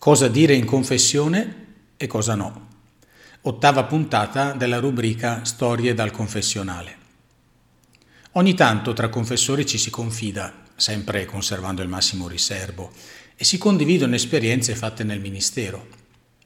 Cosa 0.00 0.28
dire 0.28 0.54
in 0.54 0.64
confessione 0.64 1.66
e 1.98 2.06
cosa 2.06 2.34
no. 2.34 2.68
Ottava 3.42 3.84
puntata 3.84 4.52
della 4.52 4.78
rubrica 4.78 5.44
Storie 5.44 5.92
dal 5.92 6.10
confessionale. 6.10 6.96
Ogni 8.32 8.54
tanto 8.54 8.94
tra 8.94 9.10
confessori 9.10 9.66
ci 9.66 9.76
si 9.76 9.90
confida, 9.90 10.62
sempre 10.74 11.26
conservando 11.26 11.82
il 11.82 11.88
massimo 11.88 12.28
riservo, 12.28 12.92
e 13.36 13.44
si 13.44 13.58
condividono 13.58 14.14
esperienze 14.14 14.74
fatte 14.74 15.04
nel 15.04 15.20
ministero. 15.20 15.86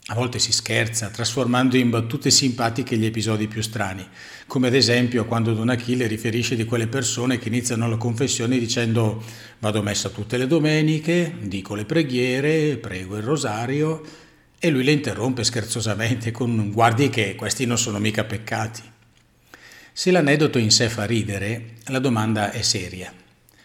A 0.08 0.14
volte 0.14 0.38
si 0.38 0.52
scherza, 0.52 1.08
trasformando 1.08 1.78
in 1.78 1.88
battute 1.88 2.30
simpatiche 2.30 2.98
gli 2.98 3.06
episodi 3.06 3.48
più 3.48 3.62
strani, 3.62 4.06
come 4.46 4.66
ad 4.66 4.74
esempio 4.74 5.24
quando 5.24 5.54
Don 5.54 5.70
Achille 5.70 6.06
riferisce 6.06 6.56
di 6.56 6.66
quelle 6.66 6.88
persone 6.88 7.38
che 7.38 7.48
iniziano 7.48 7.88
la 7.88 7.96
confessione 7.96 8.58
dicendo 8.58 9.24
vado 9.60 9.78
a 9.78 9.82
messa 9.82 10.10
tutte 10.10 10.36
le 10.36 10.46
domeniche, 10.46 11.34
dico 11.40 11.74
le 11.74 11.86
preghiere, 11.86 12.76
prego 12.76 13.16
il 13.16 13.22
rosario, 13.22 14.02
e 14.58 14.68
lui 14.68 14.84
le 14.84 14.92
interrompe 14.92 15.42
scherzosamente 15.42 16.32
con 16.32 16.70
guardi 16.70 17.08
che 17.08 17.34
questi 17.34 17.64
non 17.64 17.78
sono 17.78 17.98
mica 17.98 18.24
peccati. 18.24 18.82
Se 19.90 20.10
l'aneddoto 20.10 20.58
in 20.58 20.70
sé 20.70 20.90
fa 20.90 21.06
ridere, 21.06 21.76
la 21.86 21.98
domanda 21.98 22.50
è 22.50 22.60
seria. 22.60 23.10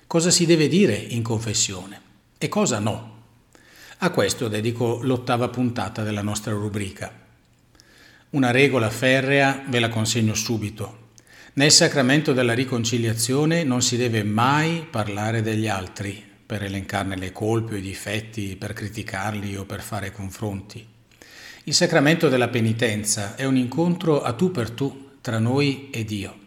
Cosa 0.07 0.31
si 0.31 0.45
deve 0.45 0.69
dire 0.69 0.95
in 0.95 1.21
confessione 1.21 1.99
e 2.37 2.47
cosa 2.47 2.79
no? 2.79 3.18
A 4.01 4.11
questo 4.11 4.47
dedico 4.47 5.01
l'ottava 5.01 5.49
puntata 5.49 6.03
della 6.03 6.21
nostra 6.21 6.53
rubrica. 6.53 7.11
Una 8.29 8.49
regola 8.49 8.89
ferrea 8.89 9.65
ve 9.67 9.81
la 9.81 9.89
consegno 9.89 10.35
subito. 10.35 11.09
Nel 11.55 11.69
sacramento 11.69 12.31
della 12.31 12.53
riconciliazione 12.53 13.65
non 13.65 13.81
si 13.81 13.97
deve 13.97 14.23
mai 14.23 14.87
parlare 14.89 15.41
degli 15.41 15.67
altri 15.67 16.23
per 16.45 16.63
elencarne 16.63 17.17
le 17.17 17.33
colpe 17.33 17.73
o 17.73 17.77
i 17.77 17.81
difetti, 17.81 18.55
per 18.55 18.71
criticarli 18.71 19.57
o 19.57 19.65
per 19.65 19.81
fare 19.81 20.13
confronti. 20.13 20.87
Il 21.65 21.73
sacramento 21.73 22.29
della 22.29 22.47
penitenza 22.47 23.35
è 23.35 23.43
un 23.43 23.57
incontro 23.57 24.21
a 24.21 24.31
tu 24.31 24.49
per 24.51 24.69
tu 24.69 25.17
tra 25.19 25.39
noi 25.39 25.89
e 25.91 26.05
Dio. 26.05 26.37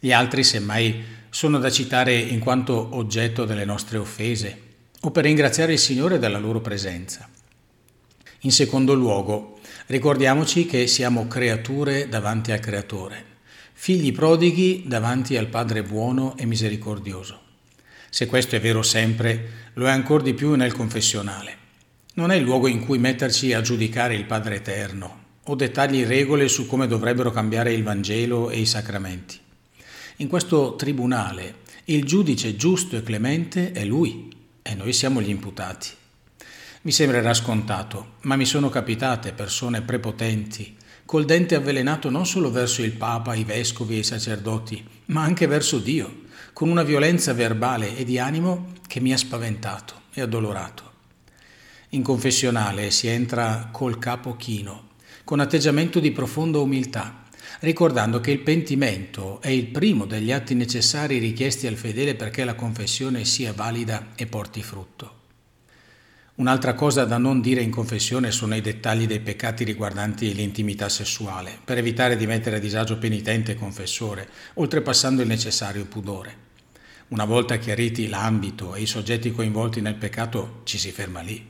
Gli 0.00 0.10
altri, 0.10 0.42
semmai, 0.42 1.04
sono 1.30 1.60
da 1.60 1.70
citare 1.70 2.16
in 2.16 2.40
quanto 2.40 2.96
oggetto 2.96 3.44
delle 3.44 3.64
nostre 3.64 3.96
offese 3.96 4.69
o 5.02 5.10
per 5.10 5.24
ringraziare 5.24 5.72
il 5.72 5.78
Signore 5.78 6.18
della 6.18 6.38
loro 6.38 6.60
presenza. 6.60 7.28
In 8.40 8.52
secondo 8.52 8.94
luogo, 8.94 9.58
ricordiamoci 9.86 10.66
che 10.66 10.86
siamo 10.86 11.26
creature 11.26 12.08
davanti 12.08 12.52
al 12.52 12.60
Creatore, 12.60 13.24
figli 13.72 14.12
prodighi 14.12 14.84
davanti 14.86 15.36
al 15.36 15.48
Padre 15.48 15.82
buono 15.82 16.36
e 16.36 16.46
misericordioso. 16.46 17.40
Se 18.10 18.26
questo 18.26 18.56
è 18.56 18.60
vero 18.60 18.82
sempre, 18.82 19.70
lo 19.74 19.86
è 19.86 19.90
ancora 19.90 20.22
di 20.22 20.34
più 20.34 20.54
nel 20.54 20.72
confessionale. 20.72 21.56
Non 22.14 22.30
è 22.30 22.36
il 22.36 22.42
luogo 22.42 22.66
in 22.66 22.84
cui 22.84 22.98
metterci 22.98 23.52
a 23.52 23.60
giudicare 23.60 24.14
il 24.14 24.24
Padre 24.24 24.56
Eterno 24.56 25.18
o 25.44 25.54
dettargli 25.54 26.04
regole 26.04 26.48
su 26.48 26.66
come 26.66 26.86
dovrebbero 26.86 27.30
cambiare 27.30 27.72
il 27.72 27.82
Vangelo 27.82 28.50
e 28.50 28.60
i 28.60 28.66
sacramenti. 28.66 29.38
In 30.16 30.28
questo 30.28 30.76
tribunale 30.76 31.56
il 31.84 32.04
giudice 32.04 32.56
giusto 32.56 32.96
e 32.96 33.02
clemente 33.02 33.72
è 33.72 33.84
Lui, 33.84 34.28
e 34.70 34.74
noi 34.76 34.92
siamo 34.92 35.20
gli 35.20 35.28
imputati. 35.28 35.88
Mi 36.82 36.92
sembrerà 36.92 37.34
scontato, 37.34 38.14
ma 38.22 38.36
mi 38.36 38.46
sono 38.46 38.68
capitate 38.68 39.32
persone 39.32 39.82
prepotenti, 39.82 40.76
col 41.04 41.24
dente 41.24 41.56
avvelenato 41.56 42.08
non 42.08 42.24
solo 42.24 42.52
verso 42.52 42.82
il 42.82 42.92
Papa, 42.92 43.34
i 43.34 43.42
vescovi 43.42 43.96
e 43.96 43.98
i 43.98 44.04
sacerdoti, 44.04 44.86
ma 45.06 45.22
anche 45.22 45.48
verso 45.48 45.78
Dio, 45.78 46.22
con 46.52 46.68
una 46.68 46.84
violenza 46.84 47.34
verbale 47.34 47.96
e 47.96 48.04
di 48.04 48.18
animo 48.20 48.74
che 48.86 49.00
mi 49.00 49.12
ha 49.12 49.16
spaventato 49.16 50.02
e 50.12 50.20
addolorato. 50.20 50.88
In 51.90 52.02
confessionale 52.02 52.92
si 52.92 53.08
entra 53.08 53.70
col 53.72 53.98
capo 53.98 54.36
chino, 54.36 54.90
con 55.24 55.40
atteggiamento 55.40 55.98
di 55.98 56.12
profonda 56.12 56.60
umiltà, 56.60 57.24
ricordando 57.60 58.20
che 58.20 58.30
il 58.30 58.40
pentimento 58.40 59.40
è 59.40 59.48
il 59.48 59.66
primo 59.66 60.06
degli 60.06 60.32
atti 60.32 60.54
necessari 60.54 61.18
richiesti 61.18 61.66
al 61.66 61.76
fedele 61.76 62.14
perché 62.14 62.44
la 62.44 62.54
confessione 62.54 63.24
sia 63.24 63.52
valida 63.52 64.08
e 64.14 64.26
porti 64.26 64.62
frutto. 64.62 65.18
Un'altra 66.40 66.72
cosa 66.72 67.04
da 67.04 67.18
non 67.18 67.42
dire 67.42 67.60
in 67.60 67.70
confessione 67.70 68.30
sono 68.30 68.56
i 68.56 68.62
dettagli 68.62 69.06
dei 69.06 69.20
peccati 69.20 69.62
riguardanti 69.62 70.32
l'intimità 70.32 70.88
sessuale, 70.88 71.58
per 71.62 71.76
evitare 71.76 72.16
di 72.16 72.26
mettere 72.26 72.56
a 72.56 72.60
disagio 72.60 72.96
penitente 72.96 73.52
e 73.52 73.56
confessore, 73.56 74.26
oltrepassando 74.54 75.20
il 75.20 75.28
necessario 75.28 75.84
pudore. 75.84 76.48
Una 77.08 77.26
volta 77.26 77.58
chiariti 77.58 78.08
l'ambito 78.08 78.74
e 78.74 78.80
i 78.80 78.86
soggetti 78.86 79.32
coinvolti 79.32 79.82
nel 79.82 79.96
peccato, 79.96 80.62
ci 80.64 80.78
si 80.78 80.90
ferma 80.92 81.20
lì. 81.20 81.44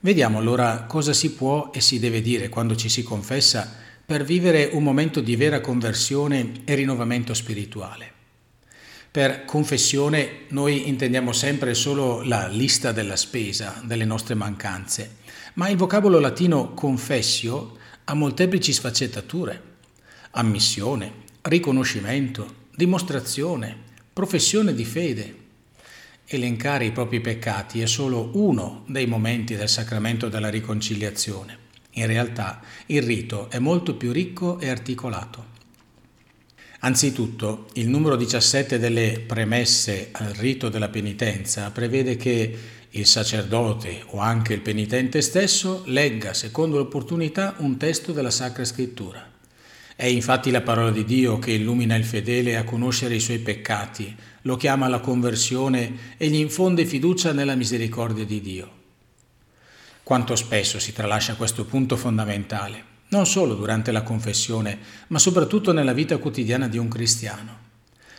Vediamo 0.00 0.38
allora 0.38 0.84
cosa 0.84 1.12
si 1.12 1.32
può 1.32 1.70
e 1.70 1.80
si 1.82 1.98
deve 1.98 2.22
dire 2.22 2.48
quando 2.48 2.74
ci 2.74 2.88
si 2.88 3.02
confessa 3.02 3.86
per 4.08 4.24
vivere 4.24 4.70
un 4.72 4.82
momento 4.82 5.20
di 5.20 5.36
vera 5.36 5.60
conversione 5.60 6.62
e 6.64 6.74
rinnovamento 6.74 7.34
spirituale. 7.34 8.10
Per 9.10 9.44
confessione 9.44 10.46
noi 10.48 10.88
intendiamo 10.88 11.30
sempre 11.32 11.74
solo 11.74 12.22
la 12.22 12.48
lista 12.48 12.90
della 12.92 13.16
spesa, 13.16 13.82
delle 13.84 14.06
nostre 14.06 14.34
mancanze, 14.34 15.16
ma 15.56 15.68
il 15.68 15.76
vocabolo 15.76 16.20
latino 16.20 16.72
confessio 16.72 17.76
ha 18.04 18.14
molteplici 18.14 18.72
sfaccettature. 18.72 19.62
Ammissione, 20.30 21.12
riconoscimento, 21.42 22.68
dimostrazione, 22.74 23.76
professione 24.10 24.72
di 24.72 24.86
fede. 24.86 25.36
Elencare 26.24 26.86
i 26.86 26.92
propri 26.92 27.20
peccati 27.20 27.82
è 27.82 27.86
solo 27.86 28.30
uno 28.32 28.84
dei 28.86 29.04
momenti 29.04 29.54
del 29.54 29.68
sacramento 29.68 30.30
della 30.30 30.48
riconciliazione. 30.48 31.66
In 31.98 32.06
realtà 32.06 32.60
il 32.86 33.02
rito 33.02 33.50
è 33.50 33.58
molto 33.58 33.96
più 33.96 34.12
ricco 34.12 34.60
e 34.60 34.68
articolato. 34.68 35.56
Anzitutto, 36.80 37.66
il 37.72 37.88
numero 37.88 38.14
17 38.14 38.78
delle 38.78 39.24
premesse 39.26 40.10
al 40.12 40.28
rito 40.28 40.68
della 40.68 40.90
penitenza 40.90 41.72
prevede 41.72 42.14
che 42.14 42.56
il 42.90 43.04
sacerdote 43.04 44.04
o 44.10 44.18
anche 44.18 44.54
il 44.54 44.60
penitente 44.60 45.20
stesso 45.22 45.82
legga, 45.86 46.34
secondo 46.34 46.76
l'opportunità, 46.76 47.56
un 47.58 47.76
testo 47.76 48.12
della 48.12 48.30
Sacra 48.30 48.64
Scrittura. 48.64 49.28
È 49.96 50.06
infatti 50.06 50.52
la 50.52 50.60
parola 50.60 50.92
di 50.92 51.04
Dio 51.04 51.40
che 51.40 51.50
illumina 51.50 51.96
il 51.96 52.04
fedele 52.04 52.56
a 52.56 52.62
conoscere 52.62 53.16
i 53.16 53.20
suoi 53.20 53.40
peccati, 53.40 54.14
lo 54.42 54.56
chiama 54.56 54.86
alla 54.86 55.00
conversione 55.00 56.14
e 56.16 56.28
gli 56.28 56.36
infonde 56.36 56.86
fiducia 56.86 57.32
nella 57.32 57.56
misericordia 57.56 58.24
di 58.24 58.40
Dio. 58.40 58.77
Quanto 60.08 60.36
spesso 60.36 60.78
si 60.78 60.94
tralascia 60.94 61.34
questo 61.34 61.66
punto 61.66 61.94
fondamentale, 61.94 62.82
non 63.08 63.26
solo 63.26 63.54
durante 63.54 63.92
la 63.92 64.02
confessione, 64.02 64.78
ma 65.08 65.18
soprattutto 65.18 65.70
nella 65.74 65.92
vita 65.92 66.16
quotidiana 66.16 66.66
di 66.66 66.78
un 66.78 66.88
cristiano. 66.88 67.58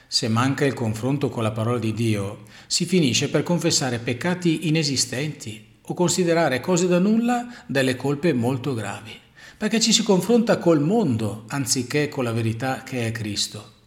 Se 0.05 0.27
manca 0.27 0.65
il 0.65 0.75
confronto 0.75 1.29
con 1.29 1.41
la 1.41 1.49
parola 1.49 1.79
di 1.79 1.91
Dio, 1.91 2.43
si 2.67 2.85
finisce 2.85 3.29
per 3.29 3.41
confessare 3.41 3.97
peccati 3.97 4.67
inesistenti 4.67 5.77
o 5.81 5.95
considerare 5.95 6.59
cose 6.59 6.87
da 6.87 6.99
nulla 6.99 7.47
delle 7.65 7.95
colpe 7.95 8.33
molto 8.33 8.75
gravi, 8.75 9.19
perché 9.57 9.79
ci 9.79 9.91
si 9.91 10.03
confronta 10.03 10.59
col 10.59 10.81
mondo 10.81 11.45
anziché 11.47 12.07
con 12.07 12.23
la 12.23 12.31
verità 12.31 12.83
che 12.83 13.07
è 13.07 13.11
Cristo. 13.11 13.77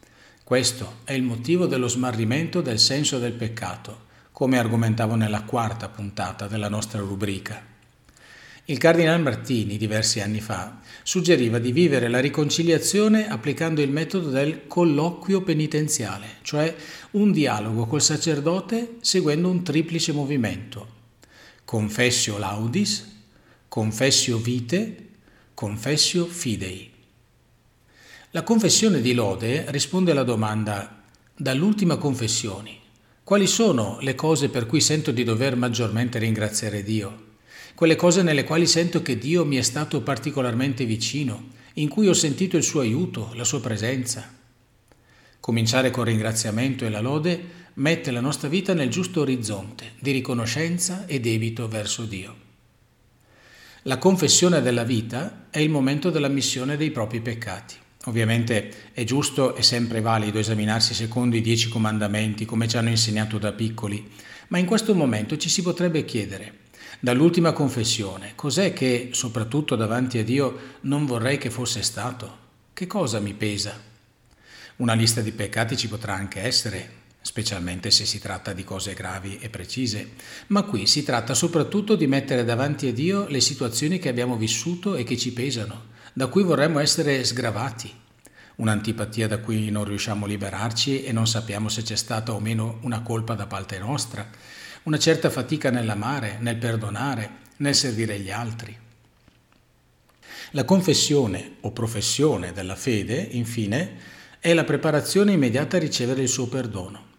Questo 0.43 0.95
è 1.05 1.13
il 1.13 1.23
motivo 1.23 1.67
dello 1.67 1.87
smarrimento 1.87 2.63
del 2.63 2.81
senso 2.81 3.21
del 3.21 3.35
peccato, 3.35 4.07
come 4.33 4.59
argomentavo 4.59 5.15
nella 5.15 5.43
quarta 5.43 5.89
puntata 5.89 6.49
della 6.49 6.69
nostra 6.69 6.99
rubrica. 6.99 7.71
Il 8.67 8.79
cardinal 8.79 9.21
Martini, 9.21 9.77
diversi 9.77 10.21
anni 10.21 10.41
fa, 10.41 10.79
suggeriva 11.03 11.59
di 11.59 11.73
vivere 11.73 12.07
la 12.07 12.21
riconciliazione 12.21 13.29
applicando 13.29 13.83
il 13.83 13.91
metodo 13.91 14.31
del 14.31 14.69
colloquio 14.69 15.43
penitenziale, 15.43 16.37
cioè 16.43 16.73
un 17.13 17.33
dialogo 17.33 17.87
col 17.87 18.01
sacerdote 18.01 18.99
seguendo 19.01 19.51
un 19.51 19.65
triplice 19.65 20.13
movimento. 20.13 21.01
Confessio 21.65 22.39
laudis, 22.39 23.23
confessio 23.67 24.39
vite, 24.39 25.09
confessio 25.55 26.25
fidei. 26.27 26.89
La 28.31 28.45
confessione 28.45 29.01
di 29.01 29.13
lode 29.13 29.65
risponde 29.71 30.13
alla 30.13 30.23
domanda 30.23 31.03
dall'ultima 31.35 31.97
confessione. 31.97 32.79
Quali 33.25 33.49
sono 33.49 33.99
le 34.03 34.15
cose 34.15 34.51
per 34.51 34.67
cui 34.67 34.81
sento 34.81 35.11
di 35.11 35.25
dover 35.25 35.57
maggiormente 35.57 36.21
ringraziare 36.21 36.85
Dio? 36.85 37.31
Quelle 37.75 37.97
cose 37.97 38.23
nelle 38.23 38.45
quali 38.45 38.67
sento 38.67 39.03
che 39.03 39.19
Dio 39.19 39.45
mi 39.45 39.57
è 39.57 39.63
stato 39.63 40.03
particolarmente 40.03 40.85
vicino, 40.85 41.61
in 41.75 41.89
cui 41.89 42.09
ho 42.09 42.13
sentito 42.13 42.57
il 42.57 42.63
suo 42.63 42.81
aiuto, 42.81 43.33
la 43.35 43.45
sua 43.45 43.61
presenza. 43.61 44.31
Cominciare 45.41 45.91
con 45.91 46.05
ringraziamento 46.05 46.85
e 46.85 46.91
la 46.91 47.01
lode 47.01 47.61
mette 47.75 48.11
la 48.11 48.21
nostra 48.21 48.49
vita 48.49 48.75
nel 48.75 48.91
giusto 48.91 49.23
orizzonte 49.23 49.93
di 49.99 50.11
riconoscenza 50.11 51.07
e 51.07 51.21
debito 51.21 51.67
verso 51.69 52.05
Dio. 52.05 52.37
La 53.83 53.99
confessione 53.99 54.61
della 54.61 54.85
vita 54.85 55.47
è 55.51 55.59
il 55.59 55.71
momento 55.71 56.11
della 56.11 56.29
missione 56.29 56.77
dei 56.77 56.91
propri 56.91 57.21
peccati. 57.21 57.75
Ovviamente 58.05 58.91
è 58.93 59.05
giusto 59.05 59.57
e 59.57 59.63
sempre 59.63 60.01
valido 60.01 60.39
esaminarsi 60.39 60.93
secondo 60.93 61.37
i 61.37 61.41
dieci 61.41 61.69
comandamenti 61.69 62.45
come 62.45 62.69
ci 62.69 62.77
hanno 62.77 62.91
insegnato 62.91 63.39
da 63.39 63.53
piccoli, 63.53 64.09
ma 64.49 64.59
in 64.59 64.67
questo 64.67 64.95
momento 64.95 65.37
ci 65.37 65.49
si 65.49 65.63
potrebbe 65.63 66.05
chiedere 66.05 66.62
Dall'ultima 67.05 67.51
confessione, 67.51 68.35
cos'è 68.37 68.73
che, 68.73 69.09
soprattutto 69.11 69.75
davanti 69.75 70.19
a 70.19 70.23
Dio, 70.23 70.77
non 70.83 71.05
vorrei 71.05 71.37
che 71.37 71.51
fosse 71.51 71.83
stato? 71.83 72.39
Che 72.73 72.87
cosa 72.87 73.19
mi 73.19 73.35
pesa? 73.35 73.77
Una 74.77 74.95
lista 74.95 75.21
di 75.21 75.33
peccati 75.33 75.77
ci 75.77 75.89
potrà 75.89 76.15
anche 76.15 76.43
essere, 76.43 76.91
specialmente 77.21 77.91
se 77.91 78.07
si 78.07 78.21
tratta 78.21 78.53
di 78.53 78.63
cose 78.63 78.95
gravi 78.95 79.37
e 79.41 79.49
precise, 79.49 80.11
ma 80.47 80.63
qui 80.63 80.87
si 80.87 81.03
tratta 81.03 81.35
soprattutto 81.35 81.97
di 81.97 82.07
mettere 82.07 82.45
davanti 82.45 82.87
a 82.87 82.93
Dio 82.93 83.27
le 83.27 83.41
situazioni 83.41 83.99
che 83.99 84.09
abbiamo 84.09 84.37
vissuto 84.37 84.95
e 84.95 85.03
che 85.03 85.17
ci 85.17 85.33
pesano, 85.33 85.87
da 86.13 86.29
cui 86.29 86.45
vorremmo 86.45 86.79
essere 86.79 87.25
sgravati. 87.25 87.93
Un'antipatia 88.55 89.27
da 89.27 89.39
cui 89.39 89.71
non 89.71 89.83
riusciamo 89.83 90.25
a 90.25 90.29
liberarci 90.29 91.03
e 91.03 91.11
non 91.11 91.27
sappiamo 91.27 91.69
se 91.69 91.83
c'è 91.83 91.97
stata 91.97 92.33
o 92.33 92.39
meno 92.39 92.79
una 92.83 93.03
colpa 93.03 93.35
da 93.35 93.49
parte 93.49 93.77
nostra, 93.81 94.31
una 94.85 94.99
certa 94.99 95.31
fatica 95.31 95.71
nell'amare, 95.71 96.39
nel 96.41 96.57
perdonare, 96.57 97.31
nel 97.59 97.75
servire 97.75 98.19
gli 98.19 98.31
altri. 98.31 98.77
La 100.53 100.65
confessione 100.65 101.57
o 101.61 101.71
professione 101.71 102.53
della 102.53 102.75
fede, 102.75 103.17
infine, 103.31 103.97
è 104.41 104.53
la 104.53 104.65
preparazione 104.65 105.33
immediata 105.33 105.77
a 105.77 105.81
ricevere 105.81 106.23
il 106.23 106.29
suo 106.29 106.49
perdono. 106.49 107.11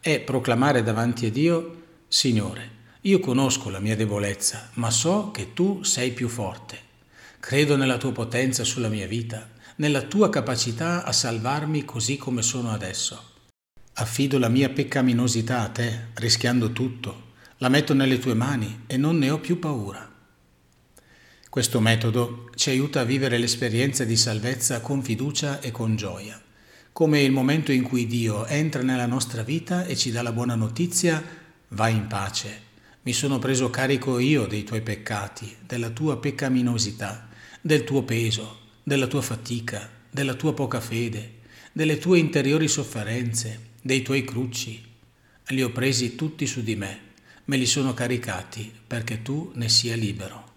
È 0.00 0.18
proclamare 0.20 0.82
davanti 0.82 1.26
a 1.26 1.30
Dio, 1.30 1.82
Signore, 2.08 2.78
io 3.02 3.20
conosco 3.20 3.68
la 3.68 3.80
mia 3.80 3.96
debolezza, 3.96 4.70
ma 4.74 4.90
so 4.90 5.30
che 5.30 5.52
tu 5.52 5.82
sei 5.82 6.12
più 6.12 6.28
forte. 6.28 6.78
Credo 7.38 7.76
nella 7.76 7.98
tua 7.98 8.12
potenza 8.12 8.64
sulla 8.64 8.88
mia 8.88 9.06
vita, 9.06 9.48
nella 9.76 10.02
tua 10.02 10.30
capacità 10.30 11.04
a 11.04 11.12
salvarmi 11.12 11.84
così 11.84 12.16
come 12.16 12.42
sono 12.42 12.72
adesso. 12.72 13.28
Affido 13.94 14.38
la 14.38 14.48
mia 14.48 14.68
peccaminosità 14.70 15.60
a 15.60 15.68
te, 15.68 16.06
rischiando 16.14 16.72
tutto, 16.72 17.28
la 17.58 17.68
metto 17.68 17.94
nelle 17.94 18.18
tue 18.18 18.34
mani 18.34 18.84
e 18.86 18.96
non 18.96 19.18
ne 19.18 19.30
ho 19.30 19.38
più 19.38 19.58
paura. 19.58 20.08
Questo 21.48 21.80
metodo 21.80 22.50
ci 22.54 22.70
aiuta 22.70 23.00
a 23.00 23.04
vivere 23.04 23.38
l'esperienza 23.38 24.04
di 24.04 24.16
salvezza 24.16 24.80
con 24.80 25.02
fiducia 25.02 25.60
e 25.60 25.70
con 25.70 25.96
gioia 25.96 26.40
come 26.92 27.22
il 27.22 27.30
momento 27.30 27.72
in 27.72 27.82
cui 27.82 28.06
Dio 28.06 28.44
entra 28.46 28.82
nella 28.82 29.06
nostra 29.06 29.42
vita 29.42 29.86
e 29.86 29.96
ci 29.96 30.10
dà 30.10 30.22
la 30.22 30.32
buona 30.32 30.54
notizia, 30.54 31.22
vai 31.68 31.94
in 31.94 32.06
pace. 32.08 32.68
Mi 33.02 33.12
sono 33.12 33.38
preso 33.38 33.70
carico 33.70 34.18
io 34.18 34.44
dei 34.46 34.64
tuoi 34.64 34.82
peccati, 34.82 35.56
della 35.64 35.90
tua 35.90 36.18
peccaminosità, 36.18 37.28
del 37.60 37.84
tuo 37.84 38.02
peso, 38.02 38.58
della 38.82 39.06
tua 39.06 39.22
fatica, 39.22 39.88
della 40.10 40.34
tua 40.34 40.52
poca 40.52 40.80
fede, 40.80 41.38
delle 41.72 41.96
tue 41.96 42.18
interiori 42.18 42.68
sofferenze, 42.68 43.68
dei 43.80 44.02
tuoi 44.02 44.24
crucci. 44.24 44.82
Li 45.48 45.62
ho 45.62 45.70
presi 45.70 46.14
tutti 46.14 46.46
su 46.46 46.62
di 46.62 46.76
me, 46.76 47.00
me 47.46 47.56
li 47.56 47.66
sono 47.66 47.94
caricati 47.94 48.72
perché 48.86 49.22
tu 49.22 49.50
ne 49.54 49.68
sia 49.68 49.96
libero. 49.96 50.49